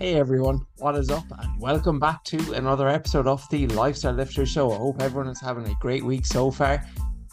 [0.00, 1.26] Hey everyone, what is up?
[1.40, 4.72] And welcome back to another episode of the Lifestyle Lifter Show.
[4.72, 6.82] I hope everyone is having a great week so far.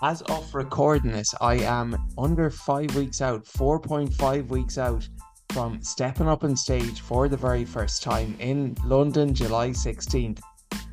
[0.02, 5.08] As of recording this, I am under five weeks out, 4.5 weeks out
[5.54, 10.42] from stepping up on stage for the very first time in London, July 16th.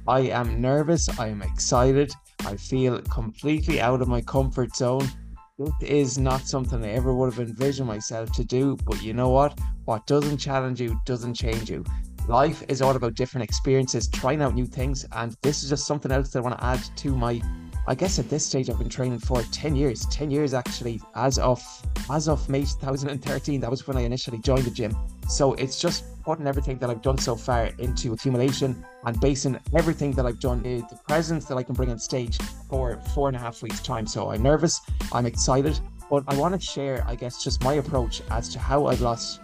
[0.07, 2.15] I am nervous, I am excited,
[2.47, 5.09] I feel completely out of my comfort zone.
[5.57, 9.29] This is not something I ever would have envisioned myself to do, but you know
[9.29, 9.57] what?
[9.85, 11.85] What doesn't challenge you doesn't change you.
[12.27, 16.11] Life is all about different experiences, trying out new things, and this is just something
[16.11, 17.41] else that I want to add to my
[17.87, 20.07] I guess at this stage I've been training for 10 years.
[20.07, 21.63] 10 years actually as of
[22.11, 23.61] as of May 2013.
[23.61, 24.97] That was when I initially joined the gym.
[25.29, 30.13] So it's just putting everything that I've done so far into accumulation and basing everything
[30.13, 32.39] that I've done in the presence that I can bring on stage
[32.71, 34.07] for four and a half weeks time.
[34.07, 34.81] So I'm nervous,
[35.13, 35.79] I'm excited,
[36.11, 39.41] but I want to share, I guess, just my approach as to how I've lost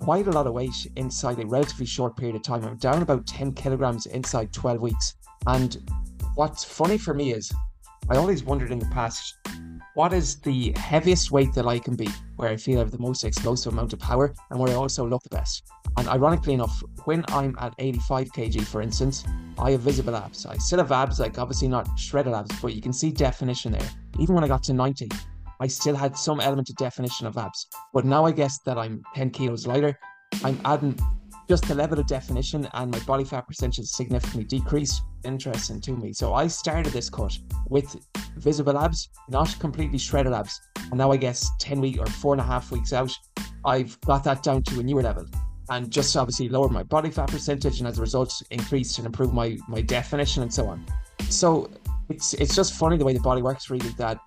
[0.00, 2.64] quite a lot of weight inside a relatively short period of time.
[2.64, 5.14] I'm down about 10 kilograms inside 12 weeks.
[5.46, 5.78] And
[6.34, 7.52] what's funny for me is
[8.10, 9.38] I always wondered in the past
[9.94, 12.98] what is the heaviest weight that I can be where I feel I have the
[12.98, 15.62] most explosive amount of power and where I also look the best.
[15.96, 19.24] And ironically enough, when I'm at 85 kg, for instance,
[19.58, 20.44] I have visible abs.
[20.44, 23.88] I still have abs, like obviously not shredded abs, but you can see definition there.
[24.18, 25.08] Even when I got to 90,
[25.60, 27.68] I still had some element of definition of abs.
[27.94, 29.98] But now I guess that I'm 10 kilos lighter,
[30.42, 30.98] I'm adding
[31.48, 35.02] just the level of definition and my body fat percentage significantly decreased.
[35.24, 36.12] Interesting to me.
[36.12, 37.36] So I started this cut
[37.68, 37.96] with
[38.36, 40.60] visible abs, not completely shredded abs.
[40.76, 43.12] And now I guess 10 weeks or four and a half weeks out,
[43.64, 45.26] I've got that down to a newer level.
[45.70, 49.32] And just obviously lowered my body fat percentage and as a result increased and improved
[49.32, 50.84] my my definition and so on.
[51.30, 51.70] So
[52.10, 54.18] it's it's just funny the way the body works really that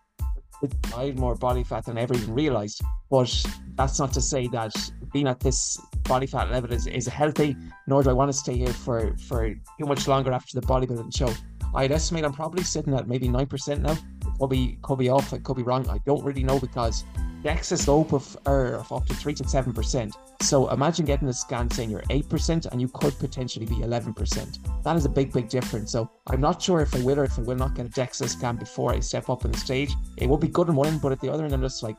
[0.95, 2.81] I had more body fat than I ever even realized.
[3.09, 4.73] But that's not to say that
[5.13, 7.55] being at this body fat level is, is healthy,
[7.87, 11.15] nor do I want to stay here for, for too much longer after the bodybuilding
[11.15, 11.33] show.
[11.75, 13.97] I'd estimate I'm probably sitting at maybe 9% now.
[14.39, 15.87] Could be, could be off, I could be wrong.
[15.89, 17.03] I don't really know because
[17.43, 20.11] the excess slope of, er, of up to 3 to 7%.
[20.41, 24.83] So imagine getting a scan saying you're 8% and you could potentially be 11%.
[24.83, 25.91] That is a big, big difference.
[25.91, 28.29] So I'm not sure if I will or if I will not get a DEXA
[28.29, 29.93] scan before I step up on the stage.
[30.17, 31.97] It would be good in one end, but at the other end, I'm just like,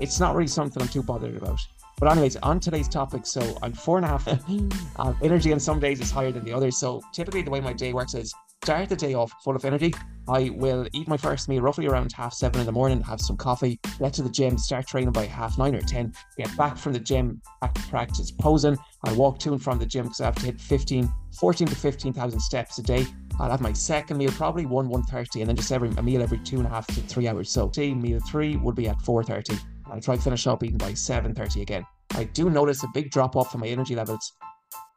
[0.00, 1.60] it's not really something I'm too bothered about.
[1.98, 4.26] But anyways, on today's topic, so I'm four and a half.
[4.98, 6.76] um, energy on some days is higher than the others.
[6.76, 9.92] So typically, the way my day works is start the day off full of energy.
[10.28, 13.36] I will eat my first meal roughly around half seven in the morning, have some
[13.36, 16.92] coffee, get to the gym, start training by half nine or ten, get back from
[16.92, 18.78] the gym, back to practice posing.
[19.04, 21.74] I walk to and from the gym because I have to hit 15, 14 to
[21.74, 23.04] 15,000 steps a day.
[23.40, 26.38] I'll have my second meal probably 1, 1.30 and then just every a meal every
[26.38, 27.50] two and a half to three hours.
[27.50, 29.58] So say meal three would be at 4.30.
[29.86, 31.84] I'll try to finish up eating by 7.30 again.
[32.12, 34.32] I do notice a big drop off in my energy levels.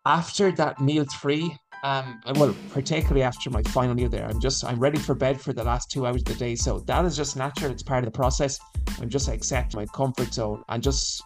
[0.06, 4.80] After that meal three, um, well, particularly after my final year there, I'm just I'm
[4.80, 6.56] ready for bed for the last two hours of the day.
[6.56, 7.72] So that is just natural.
[7.72, 8.60] It's part of the process.
[9.00, 11.22] I'm just accept my comfort zone and just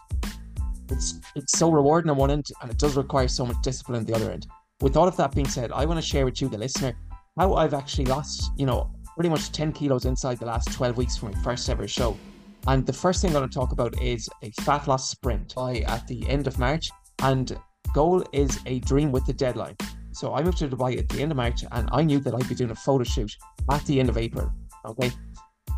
[0.90, 4.04] it's it's so rewarding on one end, and it does require so much discipline on
[4.04, 4.46] the other end.
[4.82, 6.92] With all of that being said, I want to share with you, the listener,
[7.38, 11.16] how I've actually lost, you know, pretty much 10 kilos inside the last 12 weeks
[11.16, 12.18] from my first ever show.
[12.66, 15.78] And the first thing I'm going to talk about is a fat loss sprint by
[15.86, 16.90] at the end of March.
[17.22, 17.56] And
[17.94, 19.76] goal is a dream with the deadline.
[20.12, 22.48] So I moved to Dubai at the end of March and I knew that I'd
[22.48, 23.36] be doing a photo shoot
[23.70, 24.50] at the end of April.
[24.84, 25.10] Okay.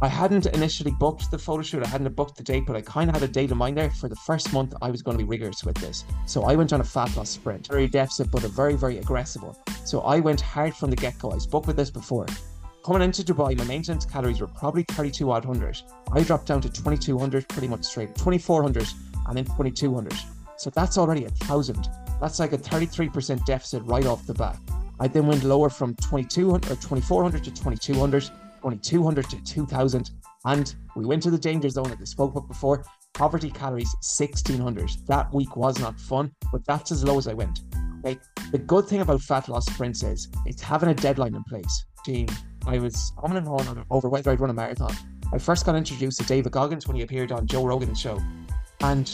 [0.01, 3.09] I hadn't initially booked the photo shoot, I hadn't booked the date, but I kind
[3.09, 3.91] of had a date in mind there.
[3.91, 6.05] For the first month, I was going to be rigorous with this.
[6.27, 9.45] So I went on a fat loss sprint, very deficit, but a very, very aggressive
[9.45, 9.55] one.
[9.85, 11.31] So I went hard from the get go.
[11.31, 12.27] I spoke with this before.
[12.85, 15.47] Coming into Dubai, my maintenance calories were probably 32 odd.
[16.11, 18.89] I dropped down to 2200 pretty much straight, 2400
[19.29, 20.13] and then 2200.
[20.63, 21.89] So that's already a thousand.
[22.21, 24.57] That's like a 33% deficit right off the bat.
[25.01, 28.23] I then went lower from 2200 or 2400 to 2200,
[28.63, 30.11] 2200 to 2000,
[30.45, 32.85] and we went to the danger zone that I spoke about before.
[33.13, 34.89] Poverty calories 1600.
[35.09, 37.63] That week was not fun, but that's as low as I went.
[38.07, 38.21] Okay.
[38.53, 41.87] The good thing about fat loss sprints is it's having a deadline in place.
[42.07, 42.29] Gene,
[42.69, 44.95] I was on and on over whether I'd run a marathon.
[45.33, 48.21] I first got introduced to David Goggins when he appeared on Joe Rogan's show,
[48.81, 49.11] and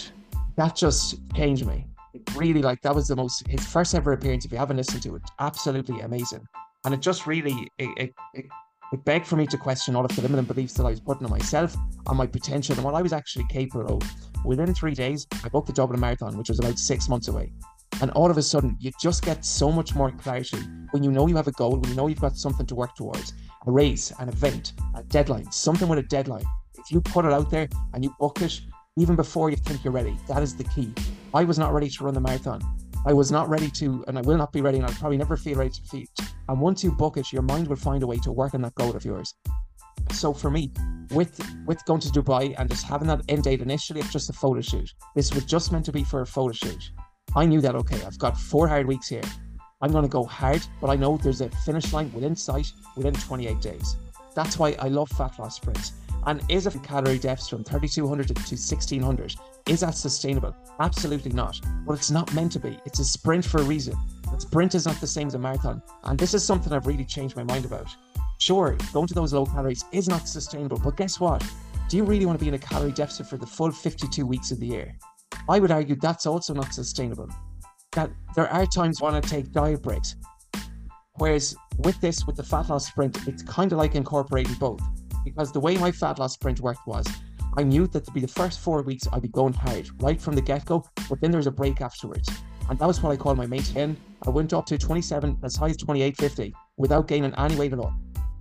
[0.58, 1.86] that just changed me.
[2.14, 4.44] It really, like, that was the most his first ever appearance.
[4.44, 6.44] If you haven't listened to it, absolutely amazing,
[6.84, 8.44] and it just really it, it, it,
[8.92, 11.24] it begged for me to question all of the limiting beliefs that I was putting
[11.24, 11.76] on myself,
[12.06, 14.02] on my potential, and what I was actually capable of.
[14.44, 17.52] Within three days, I booked the Dublin Marathon, which was about six months away.
[18.00, 20.58] And all of a sudden, you just get so much more clarity
[20.90, 22.96] when you know you have a goal, when you know you've got something to work
[22.96, 23.32] towards
[23.66, 26.44] a race, an event, a deadline, something with a deadline.
[26.78, 28.60] If you put it out there and you book it,
[29.00, 30.92] even before you think you're ready, that is the key.
[31.34, 32.60] I was not ready to run the marathon.
[33.06, 35.36] I was not ready to, and I will not be ready, and I'll probably never
[35.36, 36.08] feel ready to feed.
[36.48, 38.74] And once you book it, your mind will find a way to work on that
[38.74, 39.34] goal of yours.
[40.12, 40.72] So for me,
[41.10, 44.32] with with going to Dubai and just having that end date initially, it's just a
[44.32, 44.90] photo shoot.
[45.14, 46.90] This was just meant to be for a photo shoot.
[47.36, 49.22] I knew that okay, I've got four hard weeks here.
[49.80, 53.14] I'm going to go hard, but I know there's a finish line within sight within
[53.14, 53.96] 28 days.
[54.34, 55.92] That's why I love fat loss sprints.
[56.26, 59.34] And is a calorie deficit from 3200 to 1600
[59.68, 60.56] is that sustainable?
[60.80, 61.60] Absolutely not.
[61.86, 62.78] But it's not meant to be.
[62.86, 63.94] It's a sprint for a reason.
[64.34, 65.82] A sprint is not the same as a marathon.
[66.04, 67.94] And this is something I've really changed my mind about.
[68.38, 71.44] Sure, going to those low calories is not sustainable, but guess what?
[71.90, 74.50] Do you really want to be in a calorie deficit for the full 52 weeks
[74.50, 74.96] of the year?
[75.50, 77.28] I would argue that's also not sustainable.
[77.92, 80.16] That there are times when I take diet breaks.
[81.16, 84.80] Whereas with this, with the fat loss sprint, it's kind of like incorporating both.
[85.24, 87.06] Because the way my fat loss sprint worked was
[87.56, 90.34] I knew that to be the first four weeks I'd be going hard right from
[90.34, 92.28] the get go, but then there's a break afterwards.
[92.68, 93.96] And that was what I called my maintain.
[94.26, 97.94] I went up to 27, as high as 28.50 without gaining any weight at all.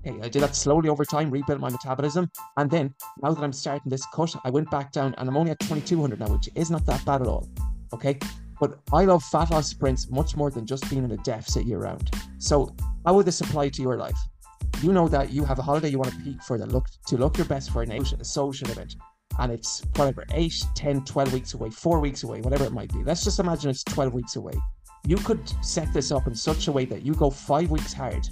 [0.06, 2.29] Okay, I did that slowly over time, rebuilt my metabolism.
[2.57, 5.51] And then now that I'm starting this cut, I went back down and I'm only
[5.51, 7.47] at 2200 now, which is not that bad at all.
[7.94, 8.19] Okay.
[8.59, 11.79] But I love fat loss sprints much more than just being in a deficit year
[11.79, 12.12] round.
[12.39, 12.75] So,
[13.06, 14.18] how would this apply to your life?
[14.83, 17.18] You know that you have a holiday you want to peak for that look to
[17.18, 18.95] look your best for a social event.
[19.39, 23.03] And it's whatever 8 10 12 weeks away 4 weeks away whatever it might be.
[23.03, 24.53] Let's just imagine it's 12 weeks away.
[25.06, 28.27] You could set this up in such a way that you go 5 weeks hard.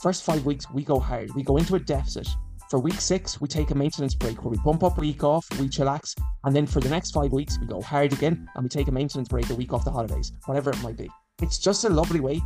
[0.00, 1.34] First 5 weeks we go hard.
[1.34, 2.28] We go into a deficit.
[2.70, 5.46] For week six, we take a maintenance break where we bump up a week off,
[5.58, 6.14] we chillax,
[6.44, 8.92] and then for the next five weeks, we go hard again and we take a
[8.92, 11.08] maintenance break a week off the holidays, whatever it might be.
[11.40, 12.42] It's just a lovely way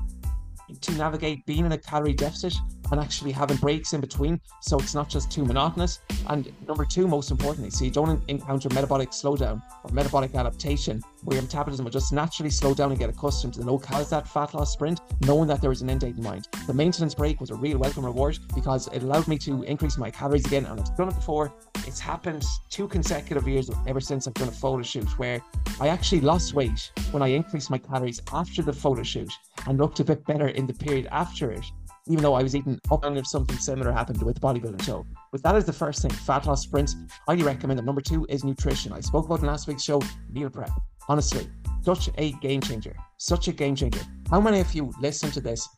[0.80, 2.54] to navigate being in a calorie deficit
[2.92, 6.00] and actually having breaks in between so it's not just too monotonous.
[6.28, 11.36] And number two, most importantly, so you don't encounter metabolic slowdown or metabolic adaptation where
[11.36, 14.54] your metabolism will just naturally slow down and get accustomed to the calories that fat
[14.54, 16.46] loss sprint, knowing that there is an end date in mind.
[16.66, 20.10] The maintenance break was a real welcome reward because it allowed me to increase my
[20.10, 20.66] calories again.
[20.66, 21.52] And I've done it before.
[21.86, 25.42] It's happened two consecutive years ever since I've done a photo shoot where
[25.80, 29.32] I actually lost weight when I increased my calories after the photo shoot
[29.66, 31.64] and looked a bit better in the period after it
[32.08, 35.06] even though I was eating up and if something similar happened with bodybuilding show.
[35.30, 36.10] But that is the first thing.
[36.10, 36.96] Fat loss sprints,
[37.26, 37.84] highly recommend it.
[37.84, 38.92] Number two is nutrition.
[38.92, 40.00] I spoke about in last week's show,
[40.30, 40.70] meal prep.
[41.08, 41.48] Honestly,
[41.82, 42.94] such a game changer.
[43.18, 44.00] Such a game changer.
[44.30, 45.68] How many of you listen to this?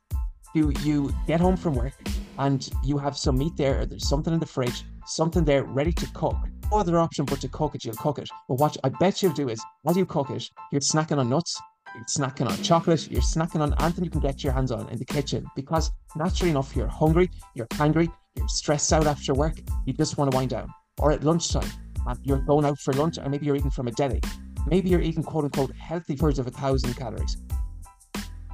[0.55, 1.95] Do you get home from work
[2.39, 5.93] and you have some meat there, or there's something in the fridge, something there ready
[5.93, 6.37] to cook?
[6.71, 8.29] No other option but to cook it, you'll cook it.
[8.49, 11.61] But what I bet you'll do is, while you cook it, you're snacking on nuts,
[11.95, 14.99] you're snacking on chocolate, you're snacking on anything you can get your hands on in
[14.99, 19.55] the kitchen because naturally enough, you're hungry, you're angry, you're stressed out after work,
[19.87, 20.69] you just want to wind down.
[20.99, 21.71] Or at lunchtime,
[22.07, 24.21] and you're going out for lunch, or maybe you're eating from a deli.
[24.67, 27.37] Maybe you're eating quote unquote healthy foods of a thousand calories.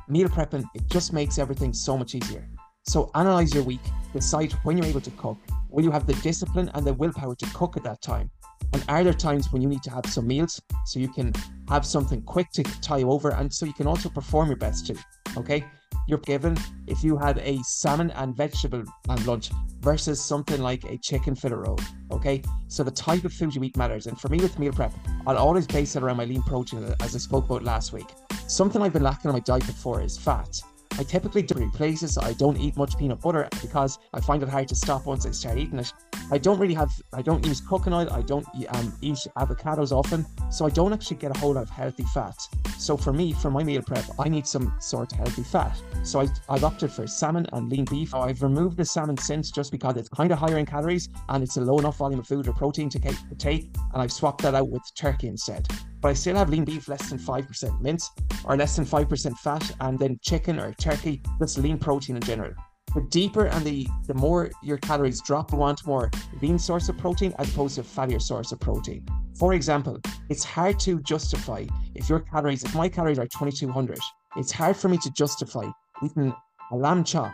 [0.09, 2.49] Meal prepping, it just makes everything so much easier.
[2.85, 3.81] So analyze your week,
[4.13, 5.39] decide when you're able to cook.
[5.69, 8.31] Will you have the discipline and the willpower to cook at that time?
[8.73, 11.33] And are there times when you need to have some meals so you can
[11.69, 14.97] have something quick to tie over and so you can also perform your best too?
[15.37, 15.65] Okay.
[16.07, 20.99] You're given if you had a salmon and vegetable and lunch versus something like a
[20.99, 21.79] chicken fillet roll.
[22.11, 22.43] Okay.
[22.69, 24.06] So the type of food you eat matters.
[24.06, 24.93] And for me with meal prep,
[25.27, 28.08] I'll always base it around my lean protein as I spoke about last week.
[28.46, 30.61] Something I've been lacking on my diet before is fat.
[30.99, 34.69] I typically do places I don't eat much peanut butter because I find it hard
[34.69, 35.93] to stop once I start eating it.
[36.31, 40.67] I don't really have, I don't use coconut, I don't um, eat avocados often, so
[40.67, 42.36] I don't actually get a whole lot of healthy fat.
[42.79, 45.81] So for me, for my meal prep, I need some sort of healthy fat.
[46.03, 48.15] So I, I've opted for salmon and lean beef.
[48.15, 51.56] I've removed the salmon since just because it's kind of higher in calories and it's
[51.56, 52.98] a low enough volume of food or protein to
[53.39, 55.67] take, and I've swapped that out with turkey instead
[56.00, 58.10] but I still have lean beef less than 5% mince
[58.44, 62.53] or less than 5% fat, and then chicken or turkey, just lean protein in general.
[62.94, 66.11] The deeper and the, the more your calories drop, you want more
[66.43, 69.06] lean source of protein as opposed to fattier source of protein.
[69.39, 73.99] For example, it's hard to justify if your calories, if my calories are 2200,
[74.37, 75.70] it's hard for me to justify
[76.03, 76.35] eating
[76.73, 77.32] a lamb chop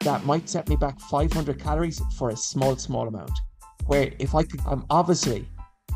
[0.00, 3.32] that might set me back 500 calories for a small, small amount.
[3.86, 5.48] Where if I could, I'm obviously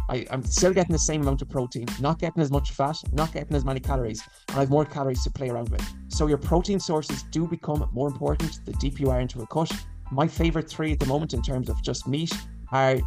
[0.09, 3.33] I, am still getting the same amount of protein, not getting as much fat, not
[3.33, 5.85] getting as many calories, and I have more calories to play around with.
[6.09, 9.71] So your protein sources do become more important the deeper you are into a cut.
[10.11, 12.33] My favorite three at the moment in terms of just meat
[12.73, 12.99] are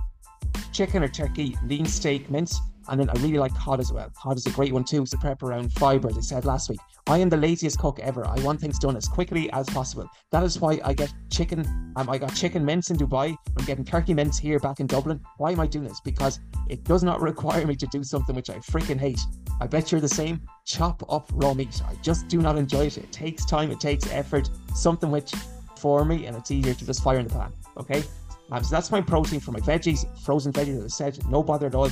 [0.72, 2.60] chicken or turkey, lean steak, mince,
[2.91, 4.12] And then I really like cod as well.
[4.21, 6.81] Cod is a great one too to prep around fibre, as I said last week.
[7.07, 8.27] I am the laziest cook ever.
[8.27, 10.10] I want things done as quickly as possible.
[10.31, 11.62] That is why I get chicken.
[11.95, 13.33] Um, I got chicken mince in Dubai.
[13.57, 15.21] I'm getting turkey mince here back in Dublin.
[15.38, 16.01] Why am I doing this?
[16.01, 19.21] Because it does not require me to do something which I freaking hate.
[19.62, 20.41] I bet you're the same.
[20.65, 21.81] Chop up raw meat.
[21.88, 22.98] I just do not enjoy it.
[22.98, 23.71] It takes time.
[23.71, 24.50] It takes effort.
[24.75, 25.33] Something which,
[25.77, 27.53] for me, and it's easier to just fire in the pan.
[27.77, 28.03] Okay.
[28.51, 30.05] Um, so that's my protein for my veggies.
[30.25, 31.89] Frozen veggies, as I said, no bother at all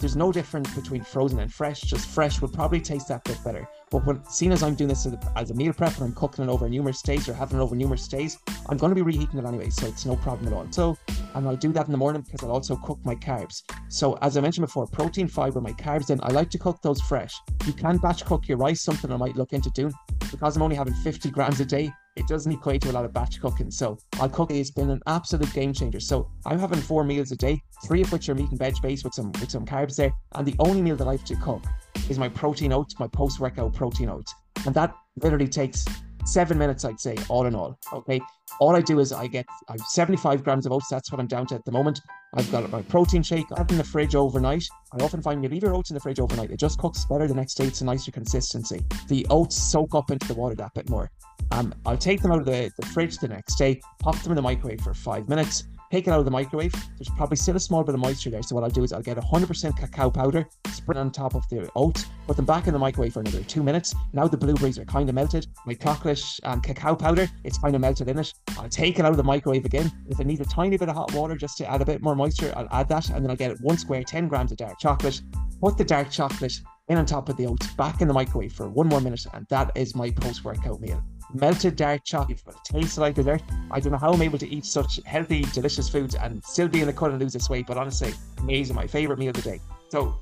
[0.00, 1.82] there's no difference between frozen and fresh.
[1.82, 3.68] Just fresh would probably taste that bit better.
[3.90, 6.50] But when seeing as I'm doing this as a meal prep and I'm cooking it
[6.50, 8.38] over numerous days or having it over numerous days,
[8.68, 10.66] I'm going to be reheating it anyway, so it's no problem at all.
[10.70, 10.96] So,
[11.34, 13.62] and I'll do that in the morning because I'll also cook my carbs.
[13.88, 16.06] So, as I mentioned before, protein, fiber, my carbs.
[16.06, 17.34] Then I like to cook those fresh.
[17.66, 19.92] You can batch cook your rice, something I might look into doing
[20.30, 23.12] because I'm only having 50 grams a day it doesn't equate to a lot of
[23.12, 23.70] batch cooking.
[23.70, 26.00] So I'll cook it's been an absolute game changer.
[26.00, 29.04] So I'm having four meals a day, three of which are meat and veg based
[29.04, 30.12] with some with some carbs there.
[30.34, 31.64] And the only meal that I have to cook
[32.08, 34.34] is my protein oats, my post workout protein oats.
[34.66, 35.84] And that literally takes
[36.26, 37.78] seven minutes, I'd say, all in all.
[37.92, 38.20] Okay.
[38.58, 40.88] All I do is I get I have 75 grams of oats.
[40.90, 42.00] That's what I'm down to at the moment.
[42.34, 43.46] I've got my protein shake.
[43.50, 44.64] It in the fridge overnight.
[44.92, 46.50] I often find you leave your oats in the fridge overnight.
[46.50, 47.64] It just cooks better the next day.
[47.64, 48.84] It's a nicer consistency.
[49.08, 51.10] The oats soak up into the water that bit more.
[51.52, 54.36] Um, I'll take them out of the, the fridge the next day, pop them in
[54.36, 56.72] the microwave for five minutes, take it out of the microwave.
[56.72, 58.42] There's probably still a small bit of moisture there.
[58.42, 61.68] So what I'll do is I'll get 100% cacao powder, spread on top of the
[61.74, 63.94] oats, put them back in the microwave for another two minutes.
[64.12, 65.46] Now the blueberries are kind of melted.
[65.66, 68.32] My chocolate and cacao powder, it's kind of melted in it.
[68.58, 69.90] I'll take it out of the microwave again.
[70.08, 72.14] If I need a tiny bit of hot water just to add a bit more
[72.14, 73.10] moisture, I'll add that.
[73.10, 75.20] And then I'll get one square, 10 grams of dark chocolate.
[75.60, 78.68] Put the dark chocolate in on top of the oats, back in the microwave for
[78.68, 79.24] one more minute.
[79.34, 81.02] And that is my post-workout meal
[81.34, 83.42] melted dark chocolate, but it tastes like dessert.
[83.70, 86.80] I don't know how I'm able to eat such healthy, delicious foods and still be
[86.80, 88.76] in the cut and lose this weight, but honestly, amazing.
[88.76, 89.60] My favorite meal of the day.
[89.88, 90.20] So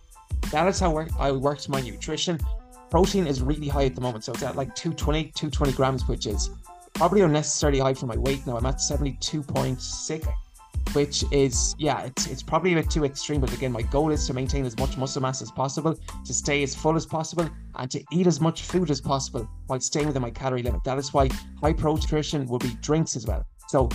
[0.51, 2.39] that is how I worked my nutrition.
[2.91, 6.27] Protein is really high at the moment, so it's at like 220, 220 grams, which
[6.27, 6.51] is
[6.95, 8.57] probably unnecessarily high for my weight now.
[8.57, 10.29] I'm at 72.6
[10.93, 13.41] which is yeah, it's it's probably a bit too extreme.
[13.41, 16.63] But again, my goal is to maintain as much muscle mass as possible, to stay
[16.63, 20.23] as full as possible, and to eat as much food as possible while staying within
[20.23, 20.83] my calorie limit.
[20.85, 21.29] That is why
[21.61, 23.45] high protein nutrition will be drinks as well.
[23.69, 23.89] So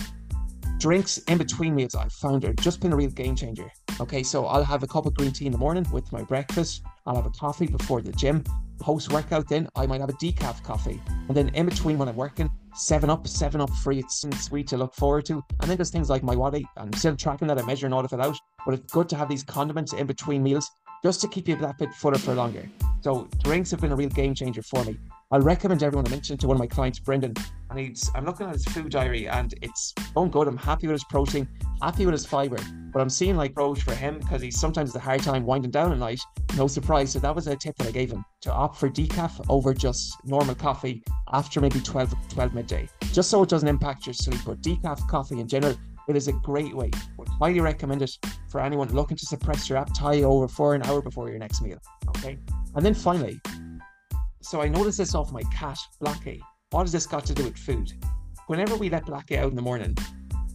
[0.78, 3.70] drinks in between meals I've found are just been a real game changer.
[4.00, 6.82] Okay, so I'll have a cup of green tea in the morning with my breakfast.
[7.06, 8.44] I'll have a coffee before the gym.
[8.80, 11.00] Post workout, then I might have a decaf coffee.
[11.28, 13.98] And then in between when I'm working, seven up, seven up free.
[14.00, 15.42] It's sweet to look forward to.
[15.60, 16.64] And then there's things like MiWadi.
[16.76, 18.36] I'm still tracking that, I'm measuring all of it out.
[18.64, 20.70] But it's good to have these condiments in between meals
[21.02, 22.68] just to keep you that bit fuller for longer.
[23.04, 24.96] So drinks have been a real game changer for me.
[25.30, 26.06] I'll recommend everyone.
[26.06, 27.34] I mentioned to one of my clients, Brendan,
[27.68, 30.48] and he's I'm looking at his food diary and it's going good.
[30.48, 31.46] I'm happy with his protein,
[31.82, 32.56] happy with his fiber,
[32.94, 35.70] but I'm seeing like growth for him because he sometimes has a hard time winding
[35.70, 36.18] down at night.
[36.56, 37.12] No surprise.
[37.12, 40.16] So that was a tip that I gave him to opt for decaf over just
[40.24, 44.40] normal coffee after maybe 12, 12 midday, just so it doesn't impact your sleep.
[44.46, 45.76] But decaf coffee in general,
[46.08, 46.90] it is a great way.
[47.18, 48.16] Would highly recommend it
[48.48, 51.76] for anyone looking to suppress your appetite over for an hour before your next meal.
[52.08, 52.38] Okay.
[52.74, 53.40] And then finally,
[54.40, 56.40] so I noticed this off my cat, Blackie.
[56.70, 57.92] What has this got to do with food?
[58.46, 59.96] Whenever we let Blackie out in the morning,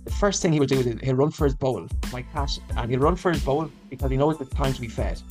[0.04, 2.92] the first thing he will do is he'll run for his bowl, my cat, and
[2.92, 5.22] he'll run for his bowl because he knows it's time to be fed.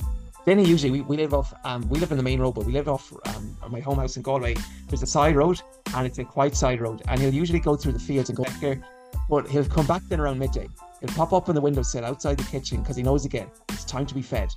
[0.45, 2.65] Then he usually we, we live off um, we live in the main road, but
[2.65, 4.55] we live off um, my home house in Galway.
[4.87, 5.61] There's a side road
[5.95, 8.43] and it's a quite side road, and he'll usually go through the fields and go
[8.43, 8.81] back here,
[9.29, 10.67] But he'll come back then around midday.
[11.01, 14.05] He'll pop up on the windowsill outside the kitchen because he knows again it's time
[14.05, 14.49] to be fed.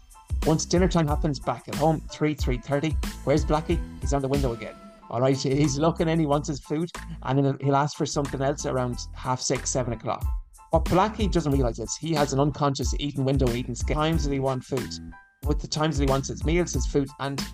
[0.46, 3.80] Once dinner time happens, back at home, 3, 3.30, where's Blackie?
[4.00, 4.74] He's on the window again.
[5.10, 6.90] All right, he's looking in, he wants his food,
[7.22, 10.24] and then he'll ask for something else around half six, seven o'clock.
[10.70, 14.40] What Blackie doesn't realize is he has an unconscious eating window, eating times that he
[14.40, 14.90] wants food,
[15.44, 17.44] with the times that he wants his meals, his food, and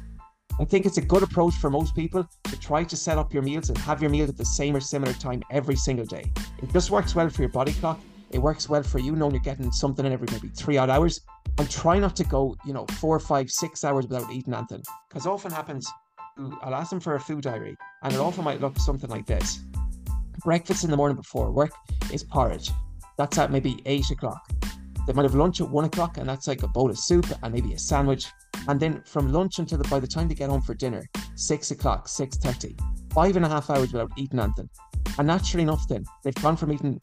[0.60, 3.44] I think it's a good approach for most people to try to set up your
[3.44, 6.32] meals and have your meals at the same or similar time every single day.
[6.60, 8.00] It just works well for your body clock.
[8.32, 11.20] It works well for you knowing you're getting something in every maybe three odd hours
[11.58, 14.82] and try not to go, you know, four, five, six hours without eating anything.
[15.08, 15.90] Because often happens,
[16.62, 19.60] I'll ask them for a food diary, and it often might look something like this.
[20.44, 21.72] Breakfast in the morning before work
[22.12, 22.70] is porridge.
[23.16, 24.48] That's at maybe eight o'clock.
[25.06, 27.52] They might have lunch at one o'clock, and that's like a bowl of soup and
[27.52, 28.26] maybe a sandwich.
[28.68, 31.70] And then from lunch until the, by the time they get home for dinner, six
[31.70, 32.76] o'clock, six thirty,
[33.12, 34.68] five and a half hours without eating anything.
[35.18, 37.00] And naturally enough, then they've gone from eating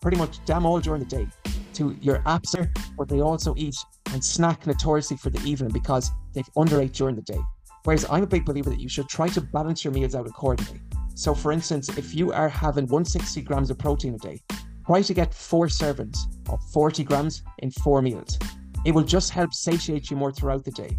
[0.00, 1.26] pretty much damn all during the day
[1.74, 2.54] to your apps,
[2.96, 3.74] but they also eat
[4.12, 7.40] and snack notoriously for the evening because they've underate during the day.
[7.84, 10.80] Whereas I'm a big believer that you should try to balance your meals out accordingly.
[11.14, 14.40] So, for instance, if you are having 160 grams of protein a day,
[14.86, 18.38] try to get four servings of 40 grams in four meals.
[18.84, 20.98] It will just help satiate you more throughout the day.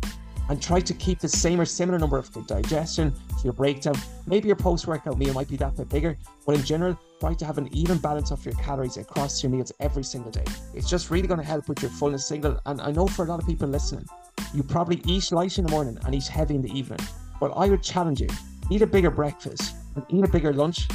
[0.49, 3.95] And try to keep the same or similar number of digestion for your breakdown.
[4.25, 7.45] Maybe your post workout meal might be that bit bigger, but in general, try to
[7.45, 10.45] have an even balance of your calories across your meals every single day.
[10.73, 12.59] It's just really going to help with your fullness signal.
[12.65, 14.05] And I know for a lot of people listening,
[14.53, 16.99] you probably eat light in the morning and eat heavy in the evening.
[17.39, 18.29] But I would challenge you
[18.69, 20.87] eat a bigger breakfast and eat a bigger lunch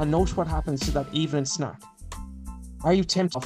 [0.00, 1.80] and note what happens to that evening snack.
[2.84, 3.44] Are you tempted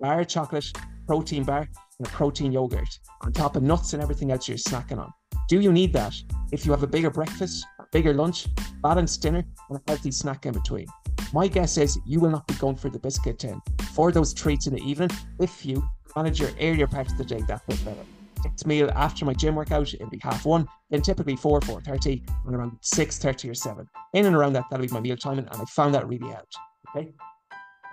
[0.00, 0.72] bar chocolate,
[1.06, 1.68] protein bar,
[2.00, 2.88] and a protein yogurt
[3.20, 5.12] on top of nuts and everything else you're snacking on?
[5.48, 6.14] Do you need that
[6.50, 8.46] if you have a bigger breakfast, bigger lunch,
[8.82, 10.86] balanced dinner, and a healthy snack in between?
[11.34, 13.60] My guess is you will not be going for the biscuit tin
[13.92, 17.42] for those treats in the evening if you manage your earlier part of the day
[17.46, 18.04] that bit better
[18.44, 22.22] next meal after my gym workout, it'll be half one, then typically four, four thirty,
[22.46, 23.86] and around six thirty or seven.
[24.14, 26.56] In and around that, that'll be my meal timing, and I found that really helped.
[26.96, 27.12] Okay.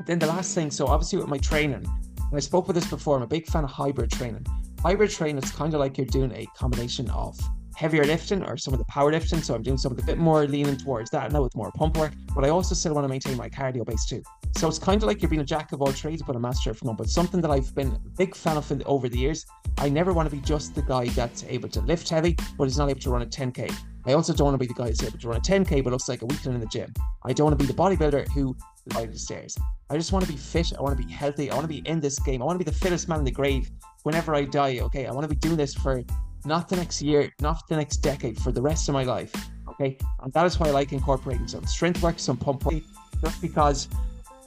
[0.05, 1.85] Then the last thing, so obviously with my training,
[2.29, 4.45] and I spoke with this before, I'm a big fan of hybrid training.
[4.81, 7.39] Hybrid training is kind of like you're doing a combination of
[7.77, 9.39] heavier lifting or some of the power lifting.
[9.41, 11.95] So I'm doing some of the bit more leaning towards that now with more pump
[11.97, 14.23] work, but I also still want to maintain my cardio base too.
[14.57, 16.71] So it's kind of like you're being a jack of all trades, but a master
[16.71, 16.95] of none.
[16.95, 19.45] But something that I've been a big fan of over the years.
[19.77, 22.79] I never want to be just the guy that's able to lift heavy, but is
[22.79, 23.71] not able to run a 10k.
[24.07, 25.91] I also don't want to be the guy that's able to run a 10k but
[25.91, 26.91] looks like a weakling in the gym.
[27.25, 28.55] I don't want to be the bodybuilder who
[28.89, 29.57] climbs the stairs.
[29.89, 30.73] I just want to be fit.
[30.77, 31.49] I want to be healthy.
[31.49, 32.41] I want to be in this game.
[32.41, 33.69] I want to be the fittest man in the grave
[34.03, 34.79] whenever I die.
[34.79, 36.03] Okay, I want to be doing this for
[36.45, 39.33] not the next year, not the next decade, for the rest of my life.
[39.69, 42.83] Okay, and that is why I like incorporating some strength work, some pump work,
[43.23, 43.87] just because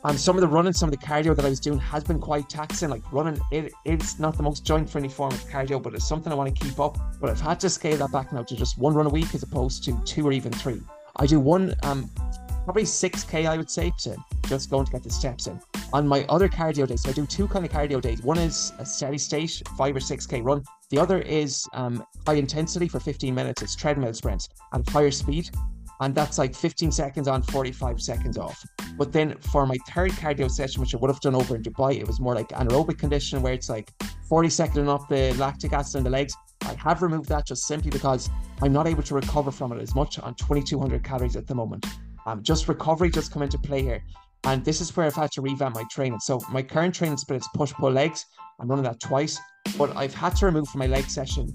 [0.02, 2.18] um, some of the running, some of the cardio that I was doing has been
[2.18, 2.88] quite taxing.
[2.88, 6.32] Like running, it, it's not the most joint friendly form of cardio, but it's something
[6.32, 6.99] I want to keep up.
[7.20, 9.42] But I've had to scale that back now to just one run a week as
[9.42, 10.80] opposed to two or even three.
[11.16, 12.09] I do one, um,
[12.64, 15.61] probably 6k, I would say, to just going to get the steps in.
[15.93, 18.23] On my other cardio days, so I do two kind of cardio days.
[18.23, 20.62] One is a steady state, five or 6k run.
[20.90, 23.62] The other is um, high intensity for 15 minutes.
[23.62, 25.50] It's treadmill sprints at higher speed
[26.00, 28.64] and that's like 15 seconds on, 45 seconds off.
[28.97, 31.99] But then for my third cardio session, which I would have done over in Dubai,
[32.00, 33.93] it was more like anaerobic condition where it's like
[34.26, 36.34] 40 seconds off the lactic acid in the legs.
[36.63, 38.30] I have removed that just simply because
[38.63, 41.87] I'm not able to recover from it as much on 2200 calories at the moment.
[42.26, 44.02] Um, just recovery just come into play here.
[44.45, 46.21] And this is where I've had to revamp my training.
[46.21, 48.25] So my current training split is push pull legs.
[48.59, 49.39] I'm running that twice,
[49.76, 51.54] but I've had to remove from my leg session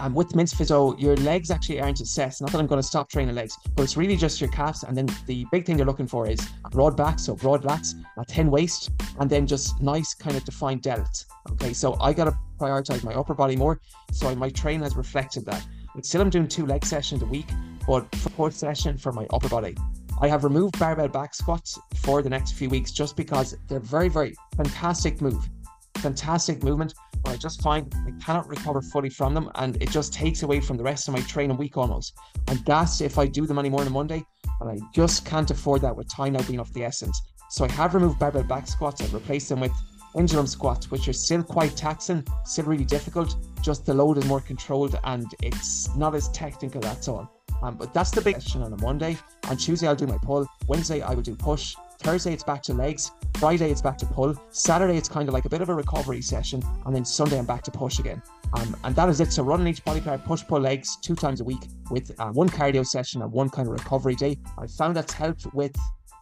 [0.00, 2.40] um, with Men's Physique, your legs actually aren't assessed.
[2.40, 4.82] Not that I'm going to stop training legs, but it's really just your calves.
[4.82, 6.40] And then the big thing they're looking for is
[6.70, 10.82] broad back, so broad lats, a thin waist, and then just nice kind of defined
[10.82, 11.26] delts.
[11.52, 13.80] Okay, so I got to prioritize my upper body more.
[14.12, 15.66] So my training has reflected that.
[15.94, 17.48] But still, I'm doing two leg sessions a week,
[17.86, 19.76] but fourth session for my upper body.
[20.20, 24.08] I have removed barbell back squats for the next few weeks just because they're very,
[24.08, 25.48] very fantastic move,
[25.96, 30.12] fantastic movement but I just find I cannot recover fully from them, and it just
[30.12, 32.16] takes away from the rest of my training week almost.
[32.48, 34.24] I'm gassed if I do them anymore on Monday,
[34.58, 37.20] but I just can't afford that with time now being of the essence.
[37.50, 39.00] So I have removed barbell back squats.
[39.00, 39.72] I've replaced them with
[40.14, 43.36] pendulum squats, which are still quite taxing, still really difficult.
[43.62, 46.80] Just the load is more controlled and it's not as technical.
[46.80, 47.39] That's all.
[47.62, 49.16] Um, but that's the big question on a Monday.
[49.48, 50.46] On Tuesday, I'll do my pull.
[50.66, 51.74] Wednesday, I will do push.
[52.00, 53.10] Thursday, it's back to legs.
[53.38, 54.34] Friday, it's back to pull.
[54.50, 56.62] Saturday, it's kind of like a bit of a recovery session.
[56.86, 58.22] And then Sunday, I'm back to push again.
[58.54, 59.32] Um, and that is it.
[59.32, 62.48] So running each body part, push, pull legs two times a week with uh, one
[62.48, 64.38] cardio session and one kind of recovery day.
[64.58, 65.76] I found that's helped with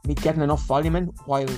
[0.07, 1.48] me getting enough volume in while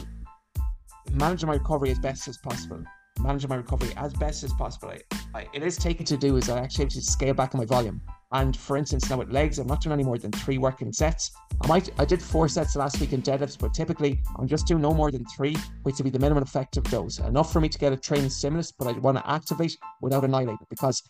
[1.13, 2.85] managing my recovery as best as possible.
[3.21, 4.89] Managing my recovery as best as possible.
[4.89, 7.61] I, I, it is taken to do is I actually have to scale back on
[7.61, 8.01] my volume.
[8.33, 11.33] And for instance, now with legs, I'm not doing any more than three working sets.
[11.63, 14.81] I might I did four sets last week in deadlifts, but typically I'm just doing
[14.81, 17.19] no more than three, which would be the minimum effective dose.
[17.19, 20.67] Enough for me to get a training stimulus, but I want to activate without annihilating
[20.71, 21.03] because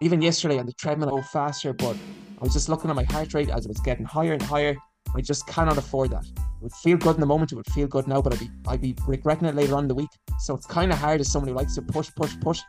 [0.00, 1.96] even yesterday on the treadmill I go faster, but
[2.40, 4.74] I was just looking at my heart rate as it was getting higher and higher.
[5.14, 6.24] I just cannot afford that.
[6.62, 8.80] Would feel good in the moment, it would feel good now, but I'd be I'd
[8.80, 10.10] be regretting it later on in the week.
[10.40, 12.60] So it's kind of hard as someone who likes to push, push, push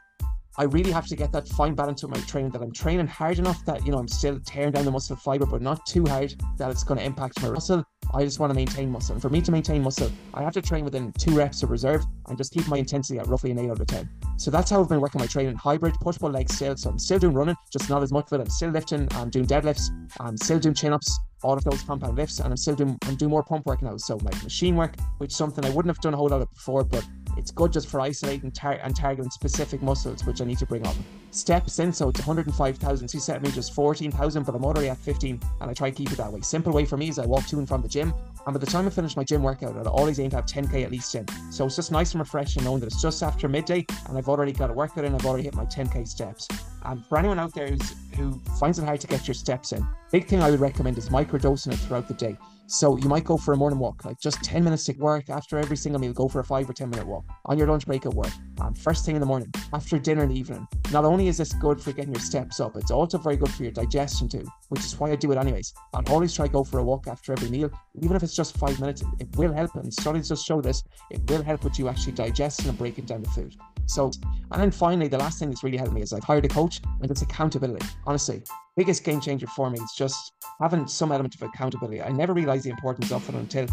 [0.56, 3.40] I really have to get that fine balance with my training that I'm training hard
[3.40, 6.36] enough that you know I'm still tearing down the muscle fiber, but not too hard
[6.58, 7.84] that it's going to impact my muscle.
[8.14, 9.14] I just want to maintain muscle.
[9.14, 12.04] And for me to maintain muscle, I have to train within two reps of reserve
[12.28, 14.08] and just keep my intensity at roughly an 8 out of 10.
[14.38, 16.78] So that's how I've been working my training hybrid, push pull legs still.
[16.78, 18.44] So I'm still doing running, just not as much of it.
[18.44, 22.16] I'm still lifting, I'm doing deadlifts, I'm still doing chin ups, all of those compound
[22.18, 23.98] lifts, and I'm still doing I'm doing more pump work now.
[23.98, 26.50] So like machine work, which is something I wouldn't have done a whole lot of
[26.52, 30.60] before, but It's good just for isolating tar- and targeting specific muscles, which I need
[30.60, 30.96] to bring up.
[31.34, 33.08] Steps in, so it's 105,000.
[33.08, 35.96] So you set me just 14,000, but I'm already at 15, and I try to
[35.96, 36.42] keep it that way.
[36.42, 38.14] Simple way for me is I walk to and from the gym,
[38.46, 40.84] and by the time I finish my gym workout, I'll always aim to have 10k
[40.84, 41.26] at least in.
[41.50, 44.52] So it's just nice and refreshing knowing that it's just after midday, and I've already
[44.52, 46.48] got a workout in, I've already hit my 10k steps.
[46.86, 47.76] And for anyone out there
[48.16, 51.10] who finds it hard to get your steps in, big thing I would recommend is
[51.10, 52.38] microdosing it throughout the day.
[52.68, 55.58] So you might go for a morning walk, like just 10 minutes to work after
[55.58, 58.06] every single meal, go for a five or 10 minute walk on your lunch break
[58.06, 60.68] at work, um, first thing in the morning, after dinner in the evening.
[60.92, 63.64] Not only is this good for getting your steps up, it's also very good for
[63.64, 65.74] your digestion too, which is why I do it anyways.
[65.94, 67.70] I'll always try to go for a walk after every meal,
[68.02, 69.76] even if it's just five minutes, it will help.
[69.76, 73.24] And studies just show this, it will help with you actually digesting and breaking down
[73.24, 73.56] the food.
[73.86, 74.12] So,
[74.52, 76.82] and then finally, the last thing that's really helped me is I've hired a coach
[77.02, 77.86] and it's accountability.
[78.06, 78.44] Honestly,
[78.78, 82.02] biggest game changer for me is just having some element of accountability.
[82.02, 83.68] I never realized the importance of it until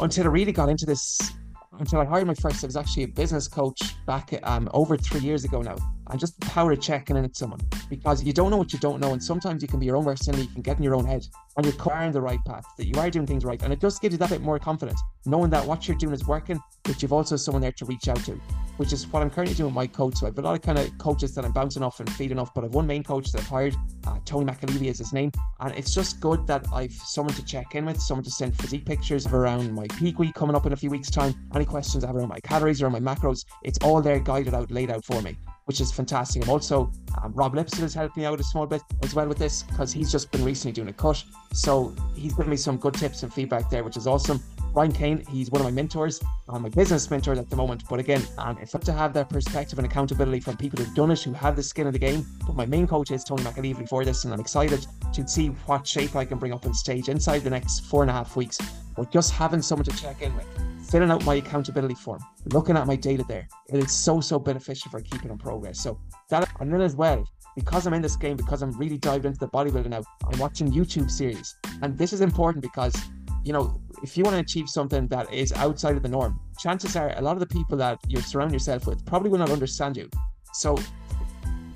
[0.00, 1.32] until I really got into this
[1.78, 2.62] until I hired my first.
[2.62, 5.76] I was actually a business coach back um, over three years ago now.
[6.10, 8.78] And just the power of checking in at someone because you don't know what you
[8.78, 9.12] don't know.
[9.12, 10.44] And sometimes you can be your own worst enemy.
[10.44, 11.24] You can get in your own head
[11.56, 13.60] and you're clear in the right path, that you are doing things right.
[13.62, 16.26] And it just gives you that bit more confidence, knowing that what you're doing is
[16.26, 18.32] working, but you've also someone there to reach out to,
[18.76, 20.16] which is what I'm currently doing with my coach.
[20.16, 22.38] So I have a lot of kind of coaches that I'm bouncing off and feeding
[22.38, 25.30] off, but I've one main coach that I've hired, uh, Tony McAlevey is his name.
[25.60, 28.86] And it's just good that I've someone to check in with, someone to send physique
[28.86, 31.34] pictures of around my peak week coming up in a few weeks' time.
[31.54, 34.70] Any questions I have around my calories or my macros, it's all there guided out,
[34.70, 35.36] laid out for me
[35.70, 36.42] which is fantastic.
[36.42, 36.90] I'm also
[37.22, 39.92] um, Rob Lipson has helped me out a small bit as well with this because
[39.92, 43.32] he's just been recently doing a cut, so he's given me some good tips and
[43.32, 44.42] feedback there, which is awesome.
[44.74, 47.84] Ryan Kane, he's one of my mentors, my business mentors at the moment.
[47.88, 51.12] But again, um, it's up to have that perspective and accountability from people who've done
[51.12, 52.26] it, who have the skin of the game.
[52.44, 55.86] But my main coach is Tony McAlevey for this, and I'm excited to see what
[55.86, 58.58] shape I can bring up on stage inside the next four and a half weeks.
[59.00, 60.46] But just having someone to check in with
[60.90, 63.48] filling out my accountability form, looking at my data there.
[63.70, 65.80] It is so, so beneficial for keeping in progress.
[65.80, 67.24] So that, and then as well,
[67.56, 70.70] because I'm in this game, because I'm really dived into the bodybuilding now, I'm watching
[70.70, 71.56] YouTube series.
[71.80, 72.94] And this is important because,
[73.42, 76.94] you know, if you want to achieve something that is outside of the norm, chances
[76.94, 79.96] are a lot of the people that you surround yourself with probably will not understand
[79.96, 80.10] you.
[80.52, 80.76] So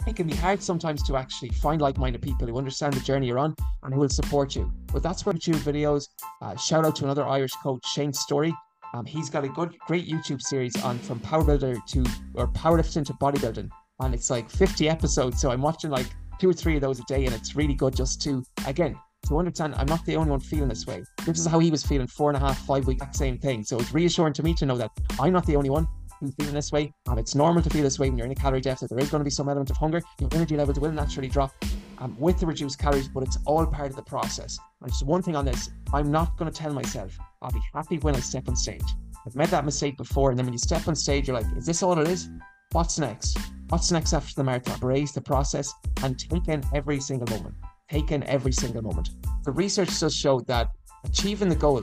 [0.06, 3.38] it can be hard sometimes to actually find like-minded people who understand the journey you're
[3.38, 4.70] on and who will support you.
[4.92, 6.08] But that's where YouTube videos.
[6.42, 8.54] Uh, shout out to another Irish coach, Shane Story.
[8.92, 13.04] Um, he's got a good, great YouTube series on from power builder to or powerlifting
[13.06, 13.68] to bodybuilding,
[14.00, 15.40] and it's like 50 episodes.
[15.40, 16.06] So I'm watching like
[16.40, 19.38] two or three of those a day, and it's really good just to again to
[19.38, 21.02] understand I'm not the only one feeling this way.
[21.26, 23.64] This is how he was feeling four and a half, five weeks, same thing.
[23.64, 25.88] So it's reassuring to me to know that I'm not the only one
[26.20, 26.92] who's feeling this way.
[27.06, 28.90] And it's normal to feel this way when you're in a calorie deficit.
[28.90, 30.02] There is going to be some element of hunger.
[30.20, 31.52] Your energy levels will naturally drop
[31.98, 34.58] um, with the reduced calories, but it's all part of the process.
[34.80, 37.98] And just one thing on this, I'm not going to tell myself I'll be happy
[37.98, 38.84] when I step on stage.
[39.26, 41.64] I've made that mistake before, and then when you step on stage, you're like, is
[41.64, 42.28] this all it is?
[42.72, 43.38] What's next?
[43.68, 44.74] What's next after the marathon?
[44.74, 45.72] Embrace the process
[46.02, 47.54] and take in every single moment.
[47.90, 49.10] Take in every single moment.
[49.44, 50.68] The research does show that
[51.04, 51.82] achieving the goal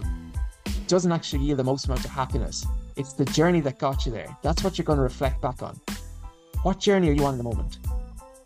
[0.87, 2.65] doesn't actually yield the most amount of happiness.
[3.01, 4.37] It's the journey that got you there.
[4.43, 5.75] That's what you're going to reflect back on.
[6.61, 7.79] What journey are you on in the moment?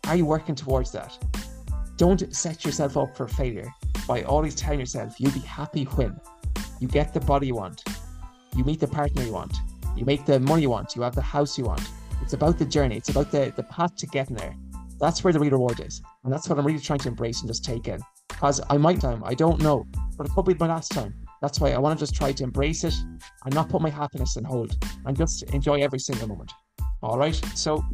[0.06, 1.14] Are you working towards that?
[1.98, 3.68] Don't set yourself up for failure
[4.08, 6.18] by always telling yourself you'll be happy when
[6.80, 7.84] you get the body you want,
[8.56, 9.54] you meet the partner you want,
[9.94, 11.86] you make the money you want, you have the house you want.
[12.22, 14.56] It's about the journey, it's about the, the path to getting there.
[14.98, 16.00] That's where the real reward is.
[16.24, 18.00] And that's what I'm really trying to embrace and just take in.
[18.28, 21.25] Because I might time, I don't know, but it could be my last time.
[21.42, 22.94] That's why I want to just try to embrace it
[23.44, 26.52] and not put my happiness in hold and just enjoy every single moment.
[27.02, 27.34] All right.
[27.54, 27.84] So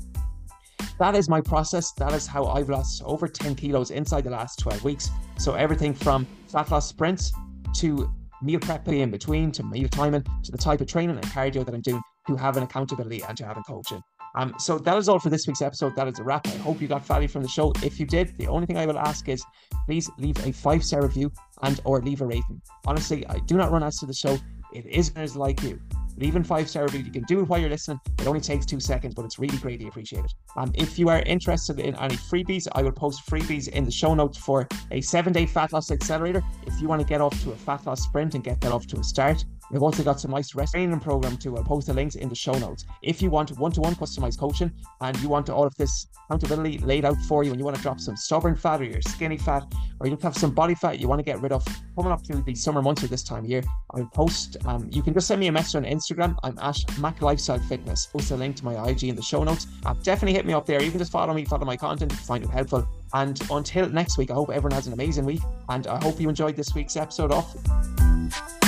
[0.98, 1.92] that is my process.
[1.92, 5.10] That is how I've lost over 10 kilos inside the last 12 weeks.
[5.38, 7.32] So everything from fat loss sprints
[7.76, 11.64] to meal prep in between to meal timing to the type of training and cardio
[11.64, 14.02] that I'm doing to having accountability and to having coaching.
[14.34, 15.94] Um, so that is all for this week's episode.
[15.96, 16.46] That is a wrap.
[16.46, 17.72] I hope you got value from the show.
[17.82, 19.44] If you did, the only thing I will ask is
[19.86, 21.30] please leave a five star review
[21.62, 22.60] and or leave a rating.
[22.86, 24.38] Honestly, I do not run ads to the show.
[24.72, 25.78] It is as like you
[26.18, 27.00] even five star review.
[27.00, 28.00] You can do it while you're listening.
[28.18, 30.30] It only takes two seconds, but it's really greatly appreciated.
[30.56, 34.14] Um, if you are interested in any freebies, I will post freebies in the show
[34.14, 36.42] notes for a seven day fat loss accelerator.
[36.66, 38.86] If you want to get off to a fat loss sprint and get that off
[38.88, 41.56] to a start, We've also got some nice rest training program too.
[41.56, 42.84] I'll post the links in the show notes.
[43.02, 47.16] If you want one-to-one customized coaching and you want all of this accountability laid out
[47.22, 49.64] for you and you want to drop some stubborn fat or your skinny fat
[49.98, 51.64] or you have some body fat you want to get rid of
[51.96, 53.62] coming up to the summer months or this time of year,
[53.94, 56.36] I'll post um, you can just send me a message on Instagram.
[56.42, 58.06] I'm at McLifestyle Fitness.
[58.06, 59.66] Post a link to my IG in the show notes.
[59.86, 60.82] Uh, definitely hit me up there.
[60.82, 62.86] You can just follow me, follow my content, find it helpful.
[63.14, 65.42] And until next week, I hope everyone has an amazing week.
[65.68, 68.61] And I hope you enjoyed this week's episode of